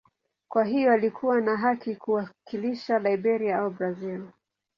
[0.47, 4.23] Kwa hiyo alikuwa na haki ya kuwakilisha Liberia au Brazil.